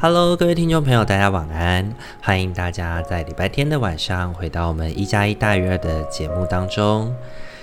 [0.00, 1.92] Hello，各位听众朋友，大家晚安！
[2.22, 7.12] 欢迎大家在礼拜天的晚上回到我们一加一大于二的节目当中。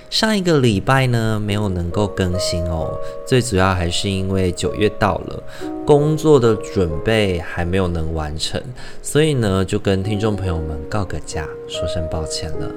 [0.10, 5.42] 上一个礼拜呢，没有能够更新哦，最主要还是因为九月到了，
[5.86, 8.62] 工作的准备还没有能完成，
[9.02, 12.70] 所以呢，就跟听众朋友们告个假，说声抱歉了。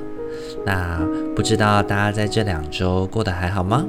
[0.64, 1.00] 那
[1.34, 3.84] 不知道大家在这两周过得还好吗？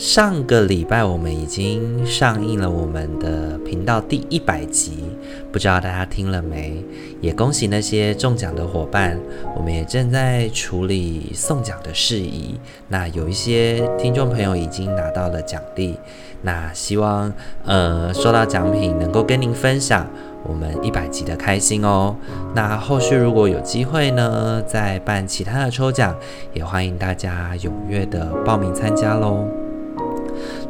[0.00, 5.04] 上个礼拜我们已经上映了我们的频道第一百集，
[5.52, 6.82] 不知道大家听了没？
[7.20, 9.20] 也恭喜那些中奖的伙伴，
[9.54, 12.58] 我们也正在处理送奖的事宜。
[12.88, 15.94] 那有一些听众朋友已经拿到了奖励，
[16.40, 17.30] 那希望
[17.66, 20.08] 呃收到奖品能够跟您分享
[20.44, 22.16] 我们一百集的开心哦。
[22.54, 26.16] 那后续如果有机会呢，再办其他的抽奖，
[26.54, 29.46] 也欢迎大家踊跃的报名参加喽。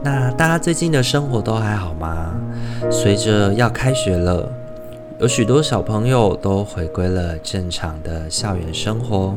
[0.03, 2.35] 那大家最近的生活都还好吗？
[2.91, 4.51] 随着要开学了，
[5.19, 9.35] 有许多小朋友都回归了正常的校园生活。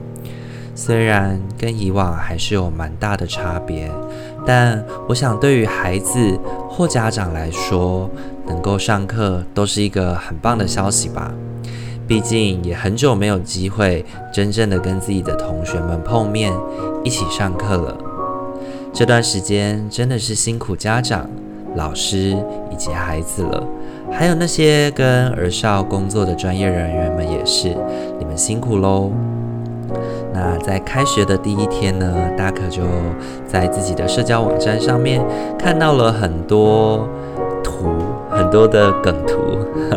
[0.73, 3.91] 虽然跟以往还是有蛮大的差别，
[4.45, 8.09] 但我想对于孩子或家长来说，
[8.47, 11.31] 能够上课都是一个很棒的消息吧。
[12.08, 16.53] 毕竟也很久没有机会真正的跟自己的同学们碰面，
[17.03, 17.97] 一起上课了。
[18.94, 21.27] 这段时间真的是辛苦家长、
[21.75, 22.38] 老师
[22.72, 23.67] 以及孩子了，
[24.11, 27.75] 还有那些跟儿少工作的专业人员们也是，
[28.19, 29.12] 你们辛苦喽。
[30.31, 32.84] 那在开学的第一天呢，大可就
[33.47, 35.19] 在自己的社交网站上面
[35.57, 37.09] 看到了很多
[37.63, 37.88] 图，
[38.29, 39.35] 很多的梗图，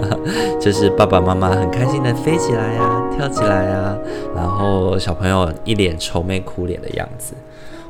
[0.59, 3.95] 就是爸爸妈妈很开心的飞起来呀、跳起来呀，
[4.35, 7.35] 然后小朋友一脸愁眉苦脸的样子。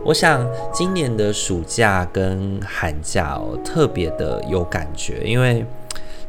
[0.06, 5.66] 我想今年的暑假跟寒假哦，特别的有感觉，因为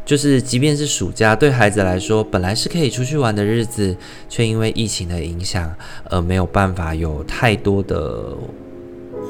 [0.03, 3.95] 就是即便是暑假，对孩子来说本来是可以出去玩的日子，
[4.27, 5.71] 却因为疫情的影响，
[6.09, 8.33] 而没有办法有太多的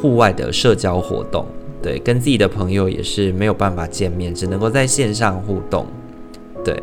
[0.01, 1.45] 户外的社交活动。
[1.83, 5.85] 对，跟自己的朋友也是没有办法见面，只能够在线上互动。
[6.63, 6.81] 对。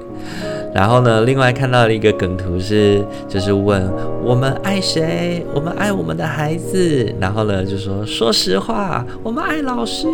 [0.75, 3.89] 然后呢，另外看到了一个梗图是，就是问
[4.25, 5.47] 我们爱谁？
[5.55, 7.15] 我们爱我们的孩子。
[7.21, 10.09] 然后呢，就说说实话，我们爱老师。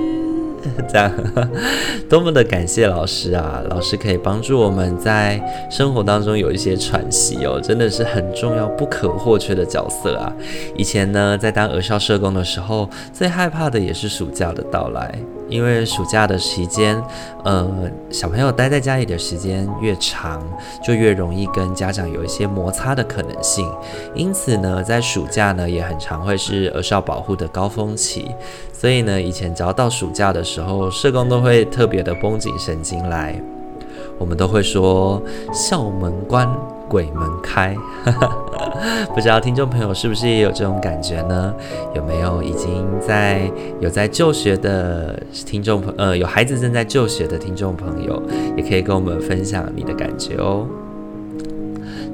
[0.86, 1.10] 这样，
[2.06, 3.62] 多么的感谢老师啊！
[3.70, 5.40] 老师可以帮助我们在
[5.70, 10.30] 生活当中有一些喘息哦，真的是很重要、不可或缺的角色啊。
[10.76, 15.18] 以前呢，在当儿少社工的时候，最害怕的也是暑假的到来。
[15.50, 17.02] 因为暑假的时间，
[17.44, 17.68] 呃，
[18.08, 20.42] 小朋友待在家里的时间越长，
[20.82, 23.68] 就越容易跟家长有一些摩擦的可能性。
[24.14, 28.34] 因此呢，在暑假呢，也很常会是儿少保护的高峰期。
[28.72, 33.38] 所以呢，以前只要到暑假的时候，社工都会特别的绷紧神经来，
[34.18, 35.20] 我们都会说
[35.52, 36.48] 校门关，
[36.90, 37.76] 鬼门开，
[39.14, 41.54] 不知道听众朋友是不是也有这种感觉呢？
[41.94, 48.20] 有没有已经在有在就学的听众朋呃，有孩子正在就学的听众朋友，
[48.56, 50.66] 也可以跟我们分享你的感觉哦。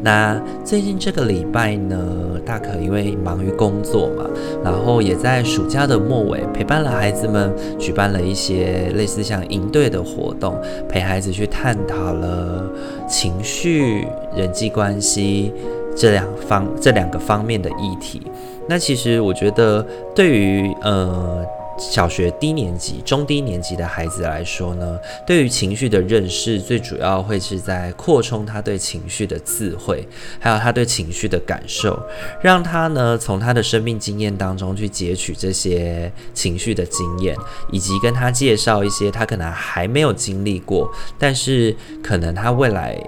[0.07, 1.99] 那最近这个礼拜呢，
[2.45, 4.25] 大可因为忙于工作嘛，
[4.63, 10.57] 然后也在暑假的末尾陪伴了孩子们，举办了一些类似像营队的活动，
[10.89, 12.71] 陪孩子去探讨了
[13.09, 14.07] 情绪、
[14.37, 15.53] 人际关系
[15.97, 18.23] 这两方这两个方面的议题。
[18.69, 19.85] 那其实我觉得，
[20.15, 21.45] 对于呃。
[21.79, 30.07] 小学低年级、中低年级的孩子来说呢，对于情绪的认识，最主要会是在扩充他对情绪的智慧，
[30.41, 31.99] 还有他对情绪的感受，
[32.41, 37.37] 让他呢从他的生命经验当中去截取这些情绪的经验，
[37.71, 42.99] 以及跟他介绍一些他可能还没有经历过，但是可能他未来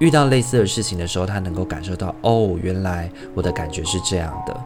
[0.00, 4.60] 遇到类似的事情的时候，他能够感受到，哦，原来我的感觉是这样的。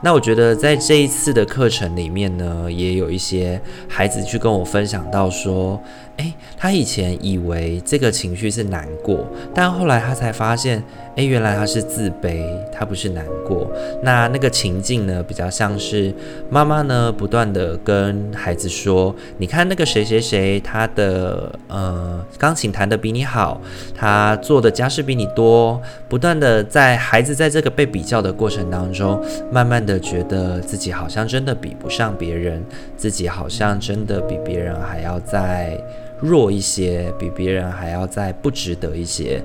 [0.00, 5.80] 那我觉得在这一次的课程里面呢，也有一些孩子去跟我分享到说，
[6.18, 10.82] 诶，他以前以为这个情绪是难过，但后来他才发现，
[11.14, 13.70] 诶，原来他是自卑，他不是难过。
[14.02, 16.12] 那那个情境呢，比较像是
[16.50, 23.60] 妈妈呢不断地跟孩子说，你看那个谁谁谁，他的呃钢琴弹得比你好，
[23.94, 32.60] 他做的家事比你多，不断的在孩子在这个被比较的过程当中，慢慢的觉得自己好像真的比不上别人，
[32.96, 35.80] 自己好像真的比别人还要再
[36.20, 39.42] 弱一些，比别人还要再不值得一些。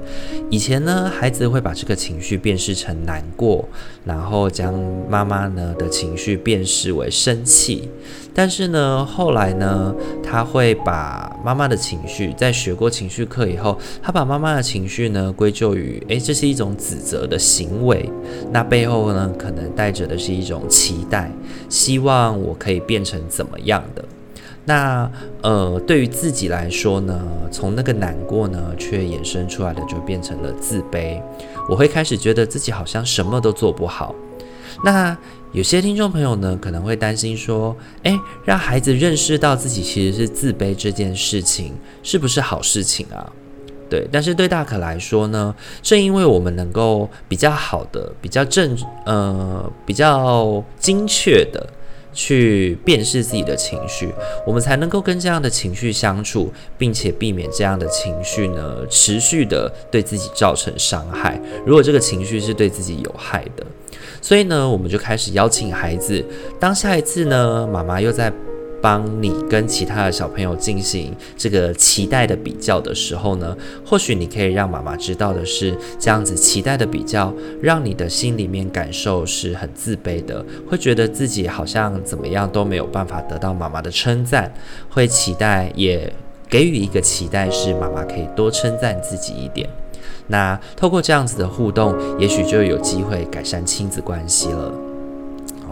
[0.50, 3.68] 以前呢，孩子会把这个情绪辨识成难过，
[4.06, 4.74] 然后将
[5.10, 7.90] 妈妈呢的情绪辨识为生气。
[8.36, 9.94] 但是呢，后来呢，
[10.24, 18.10] 他会把妈妈的情绪，在学过情绪课以后，他把妈妈的情绪呢归咎于，诶，这是一种指责的行为。
[18.52, 21.31] 那背后呢，可能带着的是一种期待，
[21.69, 24.04] 希望我可以变成怎么样的。
[24.65, 25.12] 那
[25.42, 27.21] 呃，对于自己来说呢，
[27.51, 31.21] 从那个难过呢，却衍生出来的就变成了自卑。
[31.69, 34.15] 我会开始觉得自己好像什么都做不好。
[34.83, 35.18] 那
[35.51, 43.31] 有些听众朋友呢，可能会担心说，诶，让孩子认识到自己其实是自卑这件事情，是不是好事情啊？
[43.89, 48.75] 对，但是对大可来说呢，正因为我们能够比较好的、比较正、
[49.06, 51.68] 呃、比较精确的。
[52.13, 54.10] 去辨识自己的情绪，
[54.45, 61.39] 我们才能够跟这样的情绪相处，并且避免这样的情绪呢持续的对自己造成伤害。
[61.65, 63.65] 如果这个情绪是对自己有害的，
[64.21, 66.24] 所以呢，我们就开始邀请孩子，
[66.60, 68.31] 当下一次呢，妈妈又在。
[68.83, 84.53] 帮你跟其他的小朋友进行这个期待的比较的时候呢，或许你可以让妈妈知道的是，这样子期待的比较，让你的心里面感受是很自卑的，会觉得自己好像怎么样都没有办法得到妈妈的称赞，
[84.89, 86.12] 会期待也
[86.50, 89.69] 给予一个期待，是妈妈可以多称赞自己一点。
[90.27, 94.93] 那透过这样子的互动，也许就有机会改善亲子关系了。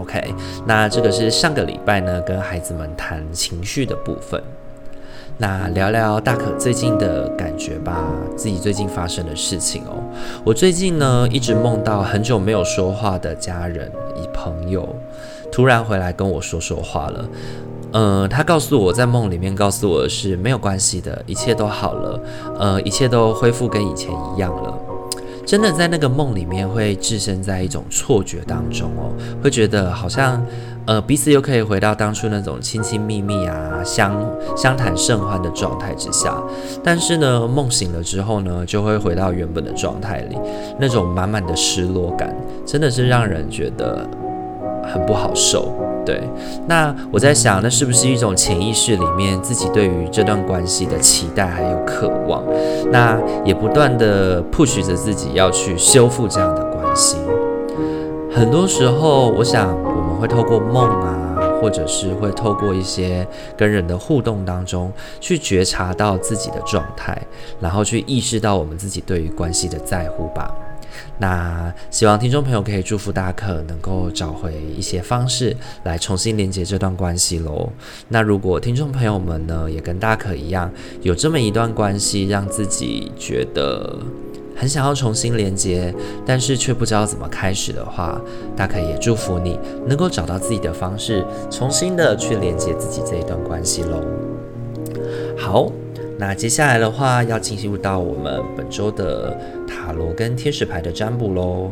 [0.00, 0.34] OK，
[0.66, 4.42] 那这个是上个礼拜呢，跟孩子们谈情绪的部分。
[5.38, 8.04] 那聊聊大可最近的感觉吧，
[8.36, 10.02] 自己最近发生的事情哦。
[10.44, 14.88] 我最近呢，一直梦到很久没有说话的家人、一朋友，
[15.50, 17.24] 突然回来跟我说说话了。
[17.94, 22.20] 嗯、他告诉我在梦里面告诉我的是没有关系的，一切都好了，
[22.58, 24.74] 呃，一切都恢复跟以前一样了。
[25.44, 29.12] 真的在那个梦里面会置身在一种错觉当中哦，
[29.42, 30.44] 会觉得好像
[30.86, 34.14] 呃彼此又可以回到当初那种亲亲密密啊、相
[34.56, 36.40] 相谈甚欢的状态之下。
[36.82, 40.38] 但是呢，梦醒了之后呢，就会回到原本的状态里，
[40.78, 42.34] 那种满满的失落感，
[42.64, 44.08] 真的是让人觉得
[44.84, 45.74] 很不好受。
[46.04, 46.22] 对，
[46.66, 52.42] 那我在想，那是不是一种潜意识里面自己对于这段关系的期待还有渴望？
[52.90, 57.16] 那也不断的 push 着自己要去修复这样的关系。
[58.34, 63.26] 很多时候，我想我们会透过梦啊，或者是会透过一些
[63.56, 64.90] 跟人的互动当中，
[65.20, 67.16] 去觉察到自己的状态，
[67.60, 70.50] 然后去意识到我们自己对于关系的在乎吧。
[71.18, 77.70] 那希望听众朋友可以祝福大可能够找回一些方式来重新连接这段关系喽。
[78.08, 80.70] 那如果听众朋友们呢，也跟大可一样
[81.02, 83.98] 有这么一段关系，让自己觉得
[84.56, 85.94] 很想要重新连接，
[86.26, 88.20] 但是却不知道怎么开始的话，
[88.56, 94.02] 大可也祝福你能够找到自己的方式，重新的去连接自己这一段关系喽。
[95.38, 95.72] 好。
[96.22, 99.36] 那接下来的话，要进入到我们本周的
[99.66, 101.68] 塔罗跟天使牌的占卜喽。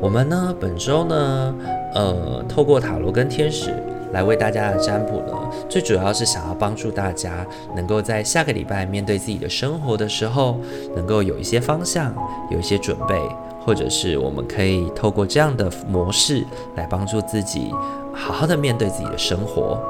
[0.00, 1.54] 我们呢，本周呢，
[1.94, 3.72] 呃，透过塔罗跟天使
[4.12, 5.32] 来为大家的占卜呢，
[5.68, 10.58] 最主要是想要帮助大家能够在下个礼拜面对自己的生活的时候，
[10.96, 12.12] 能够有一些方向，
[12.50, 13.14] 有一些准备，
[13.64, 16.44] 或者是我们可以透过这样的模式
[16.74, 17.72] 来帮助自己
[18.12, 19.80] 好好的面对自己的生活。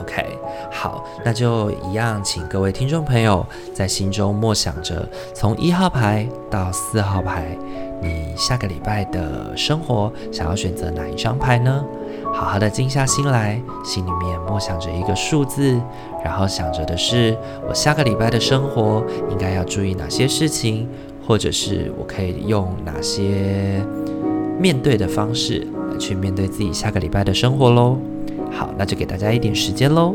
[0.00, 0.24] OK，
[0.70, 7.56] 好，那就一样，请各位听众朋友在心中默想着，从一号牌到四号牌，
[8.00, 11.84] 你下个礼拜的生活想要选择哪一张牌呢？
[12.32, 15.80] 好好的静下心来，心里面默想着一个数字，
[16.24, 17.36] 然后想着的是
[17.68, 20.88] 我下个礼拜的生活应该要注意哪些事情，
[21.26, 23.82] 或者是我可以用哪些
[24.60, 27.98] 面对的方式来去面对自己下个礼拜的生活喽。
[28.50, 30.14] 好那就给大家一点时间喽。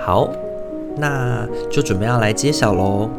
[0.00, 0.30] 好
[0.96, 3.10] 那就准备要来揭晓喽。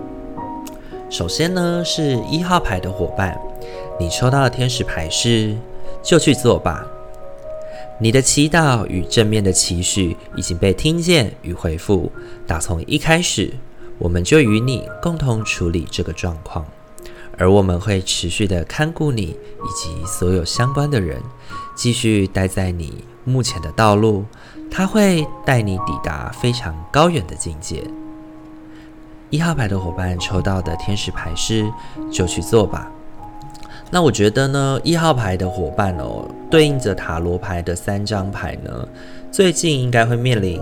[1.10, 3.40] 首先呢是一号牌的伙伴
[4.00, 5.56] 你抽到的天使牌是
[6.02, 6.99] 就去做吧。
[8.02, 12.10] 你的祈祷与正面的期许已经被听见与回复。
[12.48, 13.54] 打从一开始，
[13.98, 16.66] 我们就与你共同处理这个状况，
[17.38, 21.22] 而我们会持续的看顾你以及所有相关的人，
[21.76, 24.26] 继续待在你目前的道路。
[24.72, 27.84] 他会带你抵达非常高远的境界。
[29.30, 31.70] 一号牌的伙伴抽到的天使牌是，
[32.10, 32.90] 就去做吧。
[33.92, 38.88] 那我觉得呢，一号牌的伙伴哦，对应着塔罗牌的三张牌呢，
[39.32, 40.62] 最近应该会面临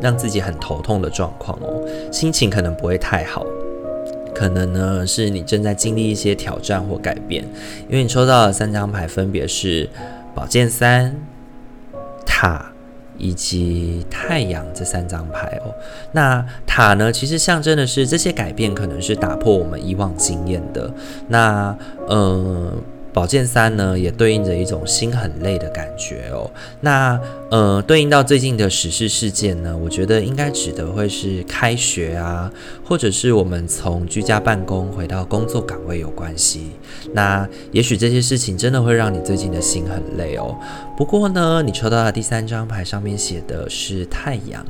[0.00, 3.46] 让自己很头痛的状况哦，心情可能不会太好，
[4.34, 7.44] 可能呢是你正在经历一些挑战或改变，
[7.88, 9.88] 因为你抽到的三张牌分别是
[10.34, 11.14] 宝剑三、
[12.26, 12.72] 塔。
[13.18, 15.74] 以及太阳这三张牌哦，
[16.12, 20.90] 那塔呢，其实象征的是这些改变可能是打破我们以往经验的。
[21.28, 21.76] 那
[22.08, 22.72] 嗯。
[23.18, 26.48] 宝剑三呢，也对应着一种心很累的感觉哦。
[26.80, 27.20] 那
[27.50, 32.48] 呃，对应到最近的时事事件呢，我觉得应该指的会是开学啊，
[32.84, 36.70] 或者是我们从居家办公回到工作岗位有关系。
[37.12, 40.56] 那也许这些事情真的会让你最近的心很累哦。
[40.96, 44.64] 不过呢，你抽到的第三张牌上面写的是太阳。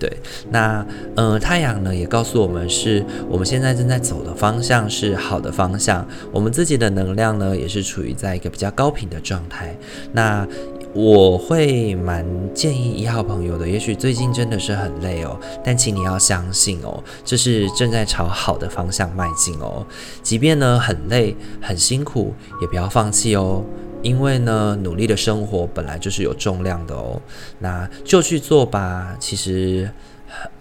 [0.00, 0.10] 对，
[0.50, 9.76] 那呃，太阳呢也告诉我们是我们现在正在走的方向是好的方向，我们自己的能量呢也是处于在一个比较高频的状态。
[10.12, 10.48] 那
[10.94, 19.86] 我会蛮建议一号朋友的，也许最近真的是很累哦，但请你要相信哦，这是正在朝好的方向迈进哦。
[20.22, 23.62] 即便呢很累很辛苦，也不要放弃哦。
[24.02, 27.20] 因为呢，努力的生活本来就是有重量的哦，
[27.58, 29.14] 那就去做吧。
[29.18, 29.90] 其实，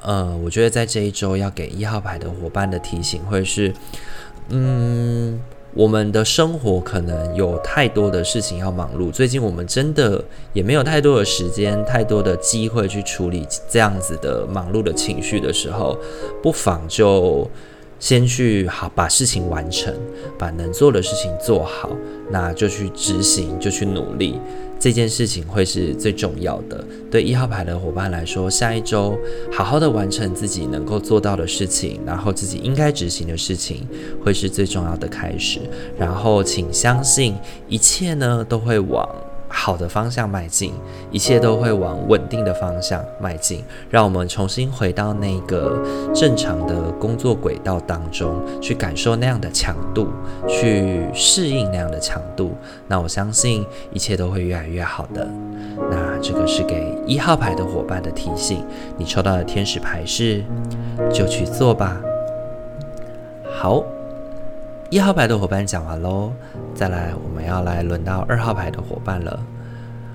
[0.01, 3.73] 呃，我觉得在这一周要给一号牌的伙伴的提醒会是，
[4.49, 5.39] 嗯，
[5.73, 15.97] 我们的生活可能有太多的事情要忙碌，最近我们真的也没有太多的时间、太多的机会去处理这样子的忙碌的情绪的时候，
[16.43, 17.49] 不妨就。
[17.99, 19.93] 先去好把事情完成，
[20.37, 21.91] 把能做的事情做好，
[22.31, 24.39] 那就去执行，就去努力，
[24.79, 26.83] 这件事情会是最重要的。
[27.11, 29.17] 对一号牌的伙伴来说，下一周
[29.51, 33.85] 好好的完成自己能够做到的事情，然后自己应该执行的事情，
[34.23, 35.59] 会是最重要的开始。
[35.97, 37.35] 然后请相信，
[37.67, 39.07] 一切呢都会往。
[39.61, 40.71] 好的方向迈进，
[41.11, 43.61] 一切都会往稳定的方向迈进。
[43.89, 45.77] 让我们重新回到那个
[46.15, 50.07] 正常的工作轨道当中，去感受那样的强度，
[50.47, 52.55] 去适应那样的强度。
[52.87, 55.27] 那我相信一切都会越来越好的。
[55.91, 58.65] 那这个是给一号牌的伙伴的提醒。
[58.97, 60.41] 你抽到的天使牌是，
[61.11, 61.99] 就去做吧。
[63.51, 63.83] 好。
[64.91, 66.31] 一号牌的伙伴讲完喽，
[66.73, 69.39] 再来我们要来轮到二号牌的伙伴了。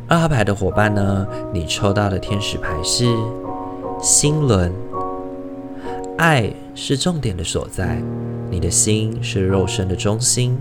[0.08, 3.06] 二号牌的伙伴呢，你抽到的天使牌是
[4.00, 4.72] 心轮，
[6.18, 8.02] 爱是重点的所在，
[8.50, 10.58] 你的心是肉身的中心，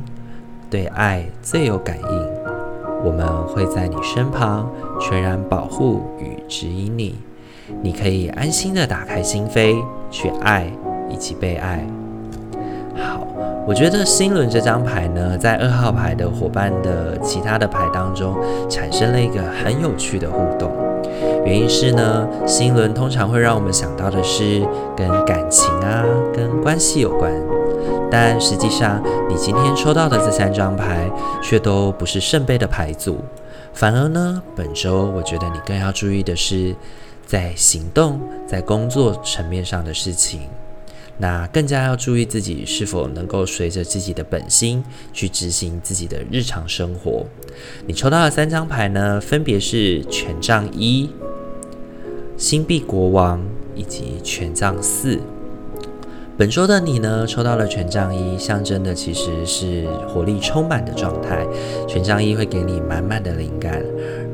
[0.69, 2.29] 对爱最有感应。
[3.03, 4.69] 我们会在你身旁，
[5.01, 7.15] 全然保护与指引你，
[7.81, 10.71] 你可以安心的打开心扉，去爱
[11.09, 11.83] 以及被爱。
[12.95, 13.25] 好。
[13.65, 18.35] 我觉得心轮这张牌呢，在二号牌的伙伴的其他的牌当中，
[18.69, 20.71] 产生了一个很有趣的互动。
[21.45, 24.61] 原因是呢，心轮通常会让我们想到的是
[24.97, 26.03] 跟感情啊、
[26.33, 27.31] 跟关系有关，
[28.11, 31.09] 但实际上，你今天抽到的这三张牌
[31.41, 33.17] 却都不是圣杯的牌组，
[33.73, 36.75] 反而呢，本周我觉得你更要注意的是，
[37.25, 40.49] 在行动、在工作层面上的事情。
[41.17, 47.25] 那更加要注意自己是否能够随着自己的本心去执行自己的日常生活。
[47.85, 51.09] 你抽到的三张牌呢，分别是权杖一、
[52.37, 53.41] 星币国王
[53.75, 55.19] 以及权杖四。
[56.35, 61.45] 本周的你呢，抽到了权杖一，象征的其实是活力充满的状态。
[61.87, 63.83] 权杖一会给你满满的灵感，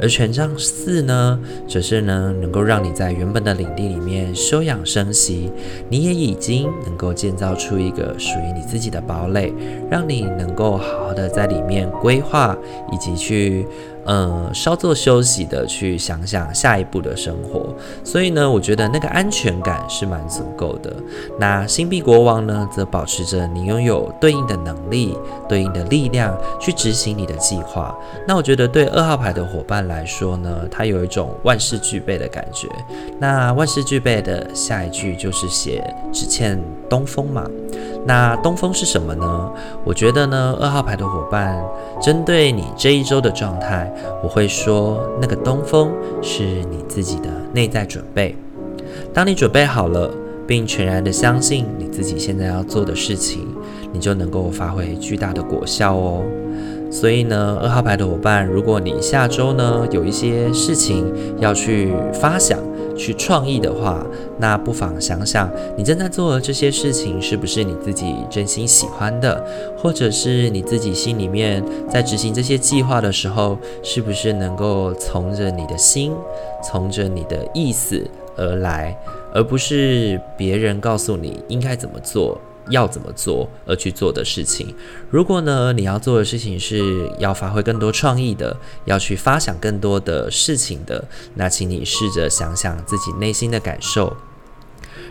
[0.02, 1.38] 而权杖四呢，
[1.68, 5.52] 则是呢能够让你在原本的领地里面休养生息。
[5.90, 9.54] 你也已经能够建造出一个属于你自己的堡垒，
[9.92, 12.58] 让你能够好好的在里面规划
[12.94, 13.68] 以及去。
[14.10, 17.70] 呃，稍作休息的去想想下一步的生活。
[18.04, 20.92] 所以呢，我觉得那个安全感是蛮足够的。
[21.40, 25.16] 那星币国王呢，则保持着你拥有对应的能力、
[25.48, 27.96] 对应的力量去执行你的计划。
[28.28, 32.68] 那我觉得对二号牌的伙伴来说呢，他有一种万事俱备的感觉。
[33.20, 37.46] 那万事俱备的下一句就是写只欠东风嘛。
[38.08, 39.52] 那东风是什么呢？
[39.84, 41.62] 我觉得呢，二号牌的伙伴，
[42.02, 43.92] 针对你这一周的状态，
[44.24, 45.92] 我会说，那个东风
[46.22, 48.36] 是你自己的内在准备。
[49.14, 50.12] 当你准备好了，
[50.48, 53.48] 并全然的相信你自己现在要做的事情，
[53.94, 56.24] 你就能够发挥巨大的果效哦。
[56.92, 61.06] 所以呢，二号牌的伙伴，如果你下周呢有一些事情
[61.38, 62.58] 要去发想，
[63.00, 64.06] 去创意的话，
[64.38, 69.42] 那不妨想想，你正在做的这些事情是不是你自己真心喜欢的，
[69.78, 76.14] 或者是你自己心里面在执行这些计划的时候，是不是能够从着你的心，
[76.62, 78.94] 从着你的意思而来，
[79.34, 82.38] 而不是别人告诉你应该怎么做。
[82.70, 84.74] 要怎么做而去做的事情。
[85.10, 91.04] 如果呢，你要做的事情是要发挥更多创意的，要去发想更多的事情的，
[91.36, 94.16] 那请你试着想想自己内心的感受，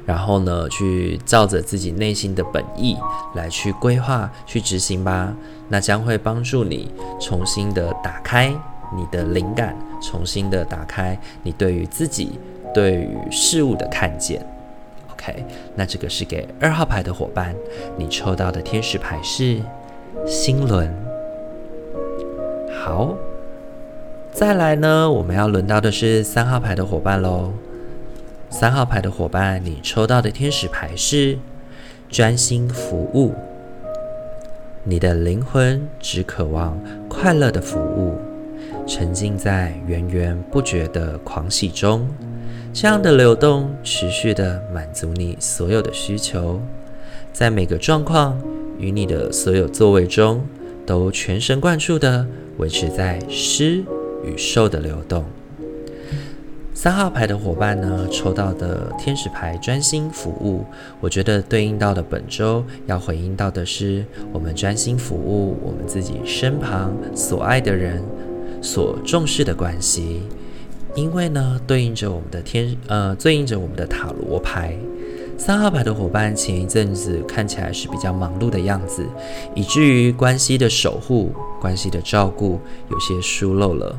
[0.07, 2.97] 然后呢，去照着自己内心的本意
[3.35, 5.35] 来去规划、去执行吧。
[5.69, 8.49] 那将会帮助你重新的打开
[8.97, 12.39] 你的灵感，重新的打开你对于自己、
[12.73, 14.47] 对于事物的看见。
[15.19, 15.45] OK，
[15.75, 17.53] 那这个是给二号牌的伙伴，
[17.97, 19.59] 你抽到的天使牌是
[20.25, 20.89] 心轮。
[22.73, 23.17] 好，
[24.33, 27.53] 再来呢，我们要轮到的是三号牌的伙伴喽。
[28.49, 31.37] 三号牌的伙伴，你抽到的天使牌是
[32.09, 33.35] 专心服务。
[34.85, 38.17] 你的灵魂只渴望快乐的服务，
[38.87, 42.09] 沉浸在源源不绝的狂喜中。
[42.73, 46.61] 这样的流动持续地满足你所有的需求，
[47.33, 48.39] 在每个状况
[48.79, 50.47] 与你的所有作为中，
[50.87, 52.27] 都全神贯注地
[52.59, 53.83] 维持在施
[54.25, 55.25] 与受的流动。
[56.73, 60.65] 三号牌的伙伴呢，抽到的天使牌专心服务，
[61.01, 68.01] 我觉得对应到的本周要回应到的是，我们专心服务我们自己身旁所爱的人，
[68.63, 70.23] 所重视的关系。
[70.99, 74.77] 因为呢，对应着我们的天，呃，对应着我们的塔罗牌，
[75.39, 79.07] 三号牌的伙伴前一阵子看起来是比较忙碌的样子，
[79.55, 83.97] 以至于关系的守护、关系的照顾有些疏漏了。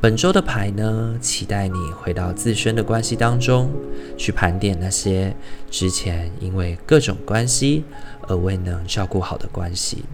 [0.00, 3.68] 本周的牌呢，期待你回到自身的关系当中，
[4.16, 5.34] 去盘点那些
[5.68, 7.82] 之前因为各种关系
[8.28, 10.04] 而未能照顾好的关系。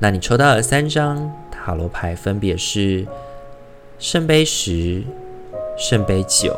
[0.00, 3.06] 那你抽到了三张塔罗牌分别是。
[3.98, 5.02] 圣杯十、
[5.76, 6.56] 圣杯九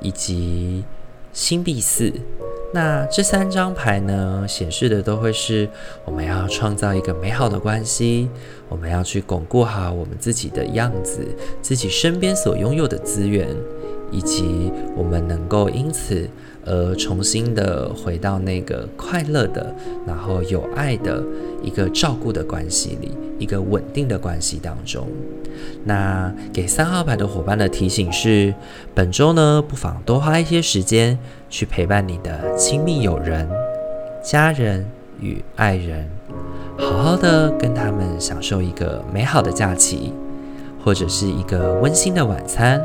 [0.00, 0.82] 以及
[1.30, 2.10] 星币四，
[2.72, 5.68] 那这三张牌呢，显示的都会是
[6.06, 8.26] 我们要创造一个美好的关系，
[8.70, 11.18] 我们要去巩固好我们自己的样子，
[11.60, 13.46] 自己身边所拥有的资源，
[14.10, 16.26] 以及我们能够因此
[16.64, 19.74] 而重新的回到那个快乐的，
[20.06, 21.22] 然后有爱的
[21.62, 25.06] 一个照顾的关系里，一个稳定的关系当中。
[25.84, 28.54] 那给三号牌的伙伴的提醒是：
[28.94, 31.18] 本周呢，不妨多花一些时间
[31.50, 33.48] 去陪伴你的亲密友人、
[34.22, 34.86] 家人
[35.20, 36.08] 与爱人，
[36.78, 40.12] 好好的跟他们享受一个美好的假期，
[40.84, 42.80] 或者是一个温馨的晚餐，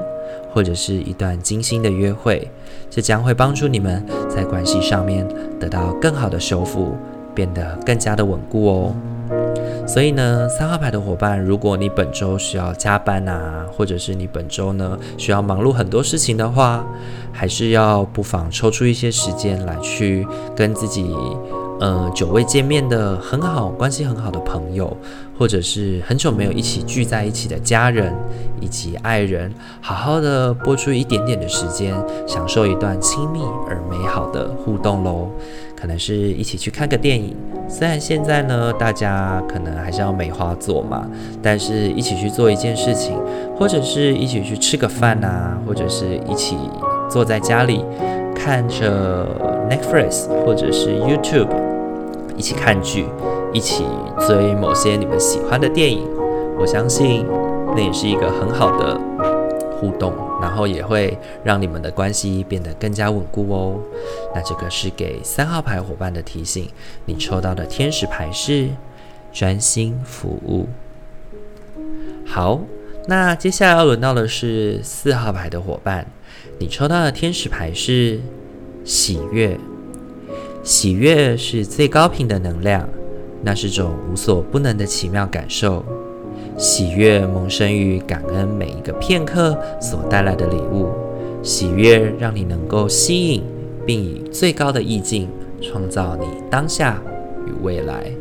[0.52, 2.50] 或者是一段精心的约会。
[2.90, 5.28] 这将会帮助你们在关系上面
[5.60, 6.96] 得到更好的修复，
[7.36, 8.96] 变得更加的稳固哦。
[9.86, 16.86] 所以呢，三号牌的伙伴，如果你本周需要加班啊，或者是你本周呢需要忙碌很多事情的话，
[17.32, 21.14] 还是要不妨抽出一些时间来去跟自己，
[21.80, 24.96] 呃，久未见面的很好关系很好的朋友，
[25.38, 28.14] 或者是很久没有一起聚在一起的家人
[28.60, 31.94] 以及爱人，好好的拨出一点点的时间，
[32.28, 35.30] 享受一段亲密而美好的互动喽。
[35.80, 37.36] 可能是一起去看个电影，
[37.70, 41.08] 虽然现在呢，大家可能还是要梅花做嘛，
[41.40, 43.16] 但是一起去做一件事情，
[43.56, 46.58] 或者是一起去吃个饭啊，或者是一起
[47.08, 47.86] 坐在家里
[48.36, 49.28] 看着
[49.70, 51.50] Netflix 或者是 YouTube，
[52.36, 53.06] 一起看剧，
[53.54, 53.86] 一起
[54.28, 56.08] 追某些你们喜欢的电影，
[56.60, 57.26] 我相信
[57.76, 59.00] 那也是一个很好的
[59.80, 63.80] 互动，然后也会让你们的关系变得更加稳固哦。
[64.36, 66.70] 那这个是给三号牌伙伴的提醒，
[67.06, 68.70] 你抽到的天使牌是
[69.32, 70.68] 专心服务。
[72.26, 72.60] 好，
[73.08, 76.06] 那接下来要轮到的是四号牌的伙伴，
[76.60, 78.20] 你抽到的天使牌是
[78.84, 79.58] 喜悦。
[80.64, 82.90] 喜悦是最高频的能量，
[83.44, 85.84] 那是种无所不能的奇妙感受。
[86.58, 90.90] 喜悦萌生于感恩每一个片刻所带来的礼物，
[91.44, 93.44] 喜悦让你能够吸引，
[93.86, 95.30] 并以最高的意境
[95.62, 97.00] 创造你当下
[97.46, 98.12] 与未来。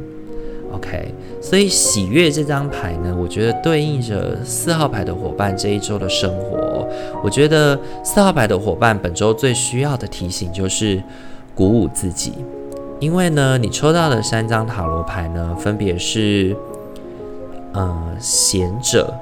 [0.72, 6.86] OK，所以喜悦这张牌呢，我觉得对应着四号牌的伙伴这一周的生活。
[7.24, 11.02] 我觉得四号牌的伙伴本周最需要的提醒就是
[11.54, 12.34] 鼓舞自己，
[12.98, 16.56] 因为呢，你抽到的三张塔罗牌呢，分别是，
[17.72, 19.12] 呃，贤者、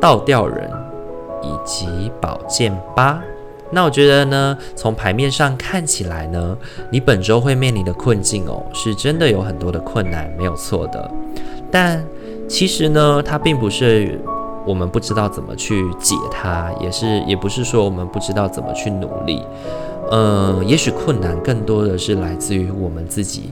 [0.00, 0.68] 倒吊人
[1.42, 3.20] 以及宝剑八。
[3.70, 6.56] 那我觉得呢，从牌面上看起来呢，
[6.90, 11.10] 你本周会面临的困境哦，是真的有很多的困难，没有错的。
[11.70, 12.04] 但
[12.48, 14.20] 其实呢，它并不是
[14.66, 19.40] 我们不知道怎么去解它，也是也不是说我们不知道怎么去努力。
[20.12, 23.44] 呃，也许困难更多的是来自于我们自己，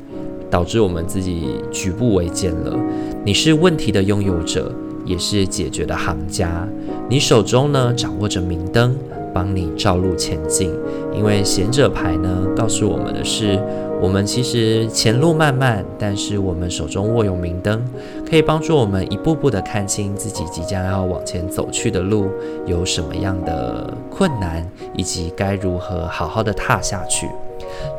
[0.50, 2.78] 导致我们自己举步维艰了。
[3.24, 4.70] 你是问题的拥有者，
[5.06, 6.68] 也是解决的行家。
[7.08, 8.94] 你手中呢，掌握着明灯。
[9.32, 10.72] 帮你照路前进，
[11.16, 13.56] 因为贤者牌呢，告诉我们的是，
[14.00, 17.84] 我们其实前路漫漫，但是我们手中握有明灯，
[18.28, 22.30] 可以帮助我们一步步的看清自己即将要往前走去的路
[22.66, 27.28] 有什么样的困难，以及该如何好好的踏下去。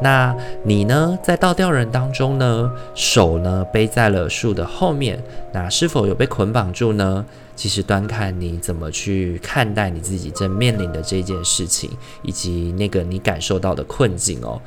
[0.02, 5.22] 那你呢，在倒吊人当中呢，手呢背在了树的后面，
[5.54, 7.24] 那是否有被捆绑住呢？
[7.56, 11.92] 其实端看你怎么去看待你自己正面临的这件事情，
[12.24, 14.60] 以及那个你感受到的困境哦。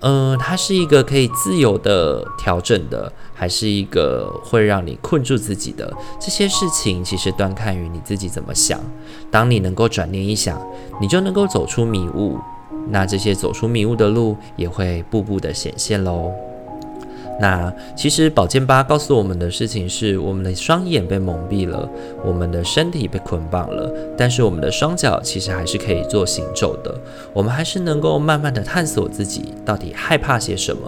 [0.00, 5.92] 嗯、它是一个可以自由的调整的，还是一个会让你困住自己的？
[6.20, 8.80] 这些事情其实端看于你自己怎么想。
[9.30, 10.60] 当你能够转念一想，
[11.00, 12.38] 你就能够走出迷雾。
[12.88, 16.32] 那这些走出迷雾的路也会步步的显现喽。
[17.38, 21.88] 那其实宝剑八告诉我们的事情是，我们的双眼被蒙蔽了，
[22.24, 26.94] 我们的身体被捆绑了，但是我们的双脚其实还是可以做行走的。
[27.34, 30.82] 我们还是能够慢慢的探索自己到底害怕些什么，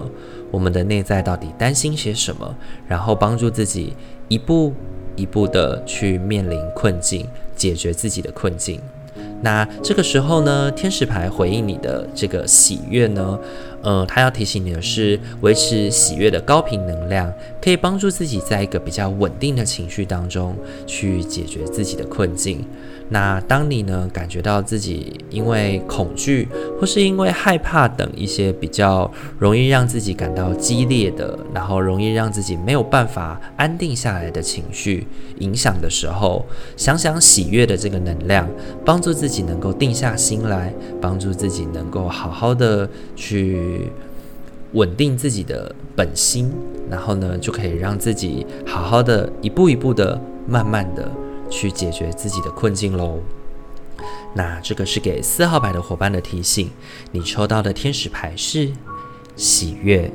[0.50, 2.54] 我们的内在到底担心些什么，
[2.86, 3.92] 然后帮助自己
[4.28, 4.72] 一步
[5.16, 8.80] 一步的去面临困境，解决自己的困境。
[9.40, 13.38] 那这个时候呢，天使牌回应你的这个喜悦呢，
[13.82, 22.64] 呃，他要提醒你的是，维持喜悦的高频能量，可以帮助自己在一个比较稳定的情绪当中去解决自己的困境。
[23.10, 26.46] 那当你呢感觉到自己因为恐惧
[26.78, 35.06] 或是因为害怕等一些比较容易让自己感到激烈的，然后容易让自己没有办法安定下来的情绪
[35.38, 36.44] 影响的时候，
[36.76, 38.46] 想想喜悦的这个能量，
[38.84, 42.86] 帮助自己能够定下心来，帮助自己能够好好的
[43.16, 43.92] 去去
[44.72, 46.50] 稳定自己的本心，
[46.90, 51.10] 然后呢就可以让自己好好的一步一步的慢慢的。
[51.50, 53.20] 去解决自己的困境喽。
[54.34, 56.70] 那这个是给四号牌的伙伴的提醒。
[57.10, 58.68] 你抽到的天使牌是
[59.34, 60.10] 喜悦。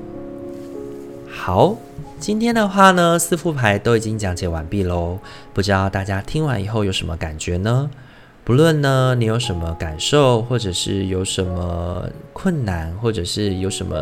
[1.27, 1.75] 好，
[2.19, 5.17] 今天的话呢，四副牌都已经讲解完毕喽。
[5.55, 7.89] 不知道大家听完以后有什么感觉呢？
[8.45, 13.95] 不论呢，你有什么感受，或者是有什么困难，或者是有什么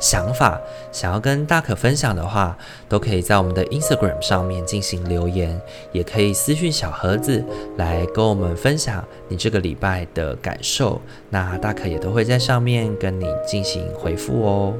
[0.00, 0.60] 想法
[0.90, 5.60] 想要跟大可分享的话，都可以在我们的 Instagram 上面进行留言，
[5.92, 7.44] 也可以私讯小盒子
[7.76, 11.00] 来跟我们分享你这个礼拜的感受。
[11.30, 14.74] 那大可也都会在上面跟你进行回复哦。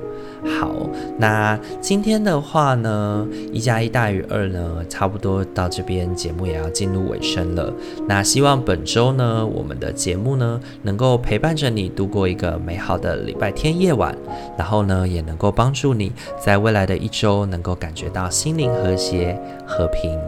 [0.45, 0.73] 好，
[1.19, 7.73] 那今天的话呢，一加一大于二呢，差不多到这边节目也要进入尾声了。
[8.07, 14.17] 那希望本周呢，我们的节目呢，能够陪伴着你度过一个美好的礼拜天夜晚，
[14.57, 20.19] 然后呢，也能够帮助你在未来的一周能够感觉到心灵和谐和平。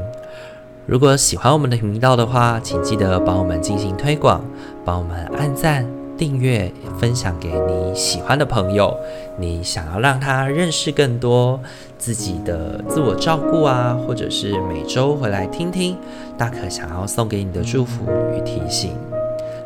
[0.87, 4.45] 如果喜欢我们的频道的话，请记得帮我们进行推广，
[4.85, 6.00] 帮我们按赞。
[6.21, 8.95] 订阅、分享给你喜欢的朋友，
[9.39, 11.59] 你想要让他认识更多
[11.97, 15.97] 自己的自我照顾啊，或者是每周回来听听
[16.37, 18.05] 大可想要送给你的祝福
[18.37, 18.93] 与提醒。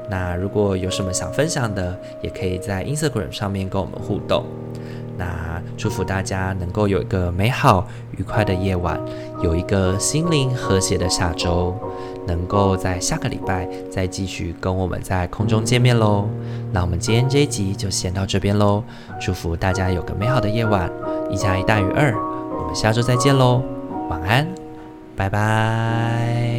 [0.09, 4.45] 那如果有什么想分享的，也可以在 Instagram 上面跟我们互动。
[5.17, 9.01] 那祝福大家能够有一个美好愉快的夜晚，
[9.43, 11.75] 有一个心灵和谐的下周。
[12.27, 16.29] 能够在下个礼拜再继续跟我们在空中见面喽。
[16.73, 18.83] 那我们今天这一集就先到这边喽。
[19.21, 20.91] 祝福大家有个美好的夜晚，
[21.31, 22.15] 一加一大于二。
[22.59, 23.63] 我们下周再见喽，
[24.09, 24.47] 晚安，
[25.17, 26.54] 拜拜。